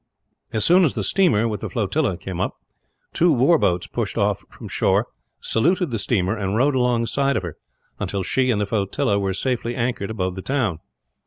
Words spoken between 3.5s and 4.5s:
boats pushed off